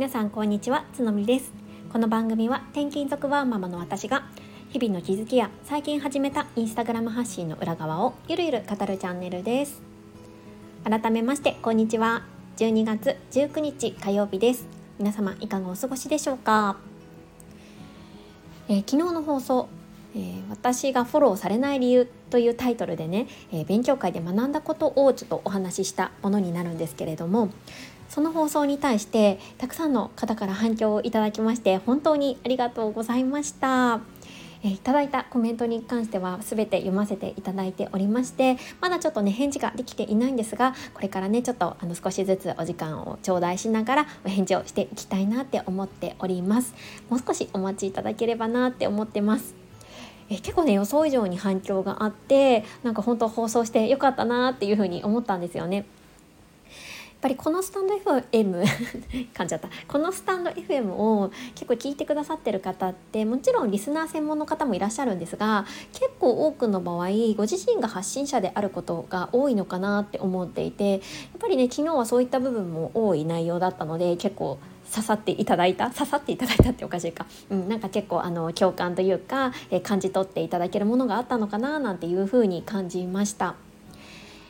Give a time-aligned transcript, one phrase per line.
[0.00, 1.52] 皆さんこんにちはつのみです。
[1.92, 4.22] この番組は転勤族ワーママの私が
[4.70, 9.82] 日々の気づきや最近始めたインスタグラム発信の裏側をゆるゆる語るチャンネルです。
[10.84, 12.22] 改めましてこんにちは。
[12.56, 14.66] 12月19日火曜日です。
[14.98, 16.78] 皆様いかがお過ごしでしょうか、
[18.68, 19.68] えー、昨日の放送
[20.14, 27.50] えー、私がフォローされない理由というタイトルでね、えー、勉強会で学んだことをちょっとお話ししたものになるんですけれども
[28.10, 34.00] その放送に対してたくさんの方から反響をいただきまして本当にありがとうございました。
[34.62, 46.74] え、いただいたコメントに関しては全て読ませていただいておりましてまだちょっとね返事ができていないんですがこれからねちょっとあの少しずつお時間を頂戴しながらお返事をしていきたいなって思っております
[47.08, 49.54] もう少しお待ちいただければなって思ってます
[50.28, 55.86] え結構ね予想以上に反響があってなんか本当放送してよかったなっていうふうに思ったんですよね。
[57.20, 58.64] っぱりこのスタンド FM
[59.34, 71.00] 噛んじゃったこのスタンド FM を結構聞いてくださってる方ってもちろんリスナー専門の方もいらっしゃるんですが結構多くの場合ご自身が発信者であることが多いのかなって思っていてやっ
[71.38, 74.56] ぱりね昨日はそういった部分も多い内容だったので結構
[74.90, 83.54] 刺さっていただいた刺さっていただいたっておかしいか、うん、なんか結構あの共感というか、え、感じ取っていただけるものがあったのかななんていうふうに感じました。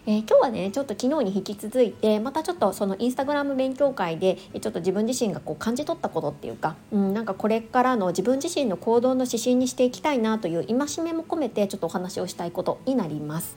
[0.06, 13.56] えー、今日はねちょっと昨日に引き続いてまたちょっとそのインスタグラム勉強会でちょっと自分自身がこう感じ取ったことっていうか、うん、なんかこれからの自分自身の行動の指針にしていきたいなという戒めも込めてちょっとお話をしたいことになります。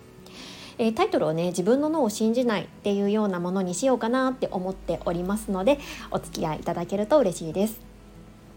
[0.80, 7.80] えー、タイトルをね自分の脳を信じないっていうようなものにしようかなって思っておりますのでお付き合いいただけると嬉しいです。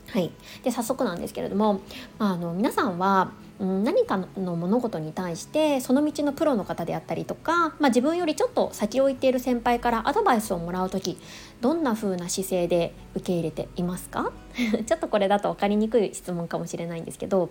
[0.08, 0.30] はい、
[0.62, 1.80] で早速なんですけれども、
[2.18, 11.18] まあ、あの皆さんは何かの物事に対してその道のプロの方であったりとか、まあ、自分よりちょっと先を行っている先輩からアドバイスをもらう時
[11.62, 14.30] どんな風な姿勢で受け入れていますか？
[14.86, 17.50] ちょっとこれだと分かりにくい質問かもしれないんですけど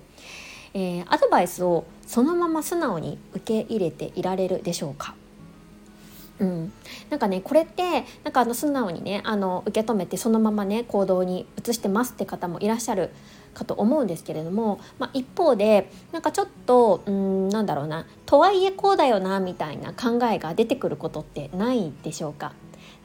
[0.77, 5.15] えー、アドバイスをそのまま素直に受け入れていられるでしょうか？
[6.37, 6.73] うん、
[7.09, 13.11] なんかねこれってなんかあの素直にねあの受け止めてそのままね行動に移してますって方もいらっしゃる
[13.55, 22.53] かと思うんですけれども、まあ、一方でなんかちょっとうんなんだろうなとはいえこうだよなみたいな考えが出てくることってないでしょうか。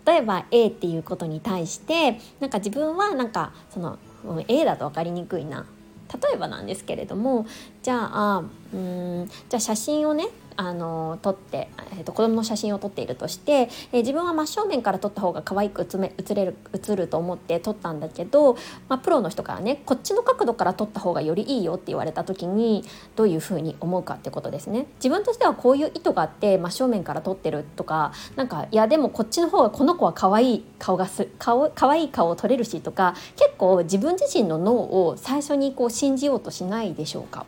[0.07, 5.67] 例えば A っていうことに対してなんか自分はなんかそのうん A だと分かりにくいな。
[6.13, 7.47] 例えばなんですけれども
[7.83, 8.43] じゃあ
[8.75, 18.55] うんじゃあ写真をねあの撮って、えーと、子供の写真を撮っているとして、えー、自分は真正面から撮った方が可愛く写め写れる写ると思って撮ったんだけど、
[18.89, 22.85] まあ、プロの人からねこっちの角度から撮った方がよりいいよって言われた時に
[23.17, 24.87] どういうふうに思うかってことですね。
[24.97, 34.75] 自分としてはこういう意図があって真正面から撮ってるとかなんかいやでもこっちの方がこの子は可愛い顔がす顔可愛い顔を撮れるしとか結構自分自身の脳
[35.07, 37.47] を最初にこう信じようとしないでしょうか。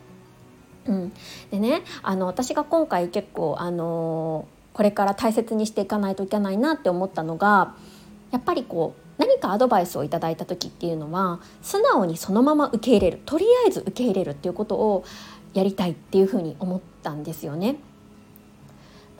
[0.87, 1.13] うん、
[1.51, 7.75] でねあの私が今回結構あのこれから大切にしていかないといけないなって思ったのが
[8.31, 15.05] やっぱりこう何かアドバイスをいただいた時っていうのは素直にそのまま受け入れるとりあえず受け入れるっていうことを
[15.53, 17.77] やりたいっていうふうに思ったんですよね。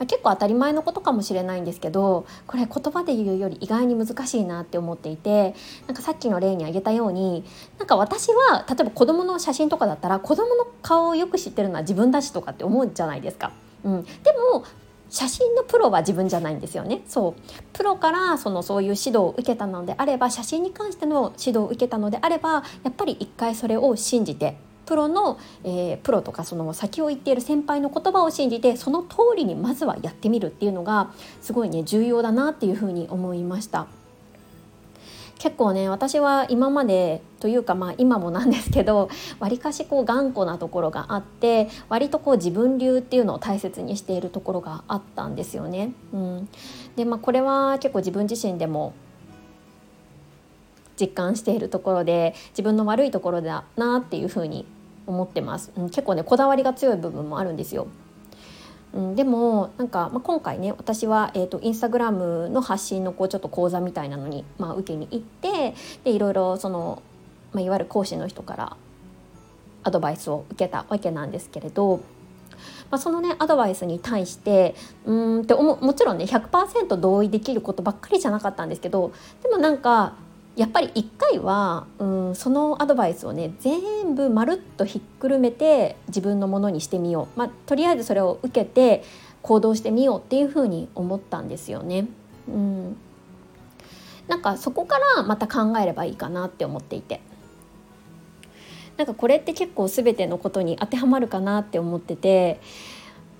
[0.04, 5.54] まあ、結構当たり前のことかもしれないんですけどこれ言葉で言うより意外に難しいなって思っていて
[5.86, 7.44] なんかさっきの例に挙げたように
[7.78, 13.52] なんか私は例えば子供の写真とかだったら子供の顔をよく知ってるのは自分だしとかって思うじゃないですか。
[13.84, 14.10] うん、で
[14.52, 14.64] も
[15.10, 17.02] 写真のプロは自分じゃないんですよね。
[17.06, 17.40] そう。
[17.72, 24.56] プロからそのそういう指導を受けたのであれば写真に関しての指導を受けたのであればやっぱり一回それを信じて
[24.86, 33.86] プロの、えー、プロとかその先を言っている先輩の言葉を信じてその通りにまずはやってみるっていうのがすごいね重要だなっていうふうに思いました。
[35.38, 45.92] 結構ね私は今までというかまあ今もなんですけどわりかしこう頑固なところがあって割とこう自分流っていうのを大切にしているところがあったんですよね。
[46.12, 46.48] うん、
[46.96, 48.94] でまあこれは結構自分自身でも
[51.00, 54.66] 実感しているところで自分の悪いところだなっていうふうに
[55.06, 57.86] 思ってます、うん、結構ねこだわりが強い部分もあるんですよ。
[58.94, 65.74] うん、でもなんか、まあ、今回ね私は、えーと、インスタグラムの発信のこうちょっと講座みたいなのに、まあ、受けに行って
[66.04, 67.02] でいろいろその、
[67.52, 68.76] まあ、いわゆる講師の人から
[69.82, 71.98] アドバイスを受けたわけなんですけれど、
[72.90, 79.12] まあ、そのねアドバイスに対してうんってももちろんね100%同意できることばっかりじゃなかったんですけど
[79.42, 80.14] でもなんか
[80.56, 89.02] やっぱり一回はうんそのアドバイスをね全部まるっとひっくるめて自分のものにしてみよう、まあ、とりあえずそれを受けて
[89.42, 92.06] 行動してみようっていうふうに思ったんですよね。
[92.48, 92.96] うん。
[94.26, 97.20] なんかそこからまた考えればいいかなって思っていて。
[98.96, 102.60] なんかこれって結構全てのことに当てはまるかなって思ってて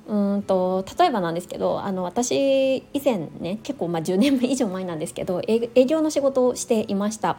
[0.06, 7.38] うんと例えばなんですけどあの私以前ね結構まあ10年以上前なんですけど営業の仕事をしていました。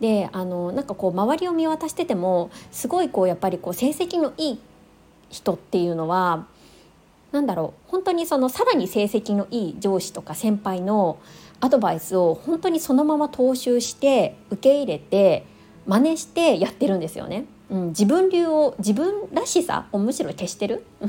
[0.00, 4.60] であのなんかこう周りを見渡しててもすごいこうやっぱりこう成績のいい
[5.30, 6.46] 人っていうのは
[7.32, 11.18] なんだろう本当にそのさらに成績のいい上司とか先輩の
[11.60, 15.44] アドバイスを本当にそのまま踏襲して受け入れて
[15.86, 17.46] 真似してやってるんですよね。
[17.68, 20.84] うん、自分流を自分らしさをむしろ消してる？
[21.02, 21.08] っ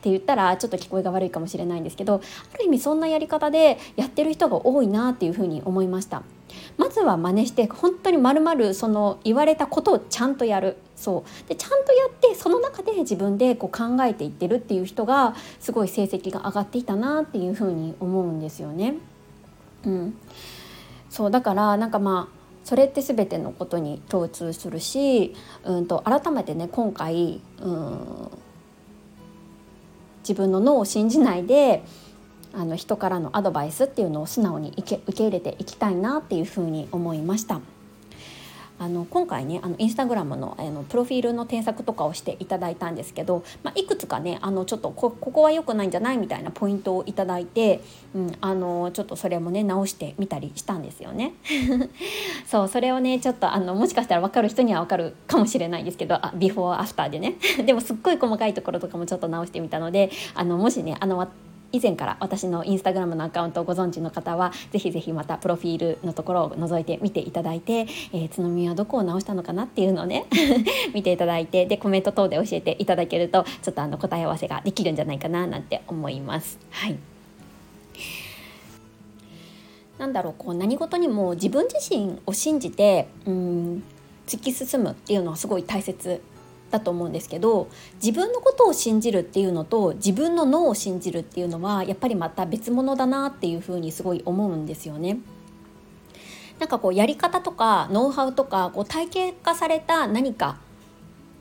[0.00, 2.22] て言ったらちょっと聞こえが悪いかもしれないんですけど
[2.54, 6.22] ある意味そんなやり方でやってる人が多いなっていうふうに思いました。
[6.78, 10.78] まずは真似して本当にまるまるその言われたことをちゃんとやる。
[10.96, 11.48] そう。
[11.48, 18.94] でちゃんとやってその中で自分でこう考えていってるっていう人がすごい成績が上がっていたなっていうふうに思うんですよね。
[19.84, 20.16] うん、
[21.08, 25.34] そうだからなんかまあそれって全てのことに共通するし、
[25.64, 28.30] うんと、改めてね今回、うん、
[30.20, 31.82] 自分の脳を信じないで
[32.52, 37.60] あの人からのアドバイスっていうのを素直に受け入れていきたいなっていうふうに思いました。
[38.80, 47.82] あの今回ねあのインスタグラムのあのプロフィールの添削とかをしていただいたんですけど、まあ、いくつかねあのちょっとここは良くないんじゃないみたいなポイントをいただいて、
[48.14, 51.34] うん、あのちょっとそれもね直してみたりしたんですよね。
[52.48, 57.34] そうそれをねちょっとあのもしかしたら分かる人には分かるかもしれないですけどあビフォーアフターでね
[57.66, 61.18] でもすっごい細かいところとかもちょっと直してみたのであのもしねあの
[61.72, 70.26] 以前から私のインスタグラムのアカウントをご存知の方はぜひぜひまたプロフィールのところを覗いてみていただいて、えー、津波はどこを直したのかなっていうのをね
[70.94, 76.58] 見ていただいてでコメント等で教えていただけるとちょっとあの答え合わせができるんじゃないかななんて思います。
[76.70, 76.96] はい
[79.98, 83.82] なんだろうこう何事にも自分自身を信じてうん
[84.26, 86.22] 突き進むっていうのはすごい大切
[86.70, 87.68] だと思うんですけど
[88.02, 95.18] 自分のことを信じるっていうのと自分の脳を信じるっていうのはやっぱりまた別物だなっていうふうにすごい思うんですよね。
[96.58, 100.58] なんかこうやり方とかノウハウとかこう体系化された何か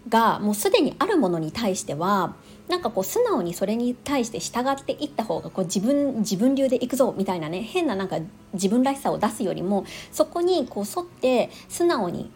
[0.07, 2.35] がもうすでにあるものに対しては
[2.69, 8.19] なんかこう素直にそれに対して従っていった方がこう自分自分流でいくぞみたいなね変ななんか
[8.53, 12.31] 自分らしさを出すよりもそこにこう沿って素直に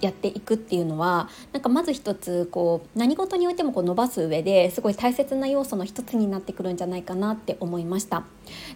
[0.00, 8.24] やっていくっていうのはなんかまず一つこう何事においてもこう伸ばす上ですごい大切な要素の一つになってくるんじゃないかなって思いました。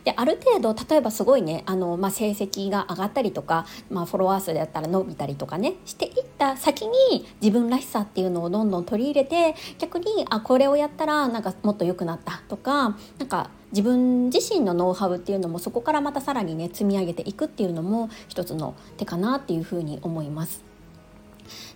[0.05, 20.68] である程度例えばすごいねあの、まあ、成績が上がったりとか、まあ、フォロワー数であったら伸びたりとかねしていった先に自分らしさっていうのをどんどん取り入れて逆にあこれをやったらなんかもっと良くなったとかなんか自分自身のノウハウっていうのもそこからまたさらにね積み上げていくっていうのも一つの手かなっていうふうに思います。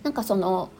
[0.02, 0.70] なんかその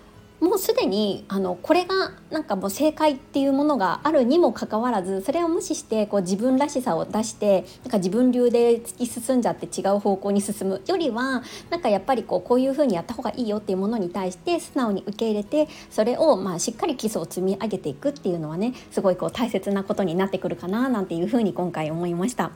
[0.43, 22.51] もうすでにあのこれがなんかもう正解っていうものがあるにもかかわらずそれを無視してこう自分らしさを出してなんか自分流で突き進んじゃって違う方向に進むよりはなんかやっぱりこうこういうふうにやった方がいいよっていうものに対して素直に受け入れてそれをまあしっかり基礎を積み上げていくっていうのはねすごいこう大切なことになってくるかななんていうふうに今回思いました。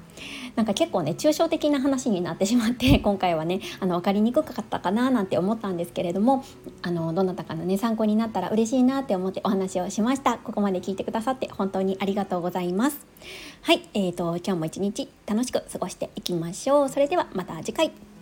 [0.56, 6.44] なんか結構ね抽象的な話になってしまって今回はねあの分かりにくかったかななんて思ったんですけれども
[6.82, 10.38] あのどなたかのね参考になったら嬉しいなって思ってお話をしました。
[10.38, 13.06] ここまで聞いてくださって本当にありがとうございます。
[13.62, 16.88] はいえーと今日も一日楽しく過ごしていきましょう。
[16.88, 18.15] それではまた次回。